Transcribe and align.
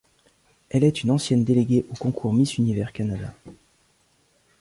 Elle 0.71 0.83
est 0.83 1.03
une 1.03 1.11
ancienne 1.11 1.43
déléguée 1.45 1.85
au 1.91 1.93
concours 1.93 2.33
Miss 2.33 2.57
Univers 2.57 2.91
Canada. 2.91 3.35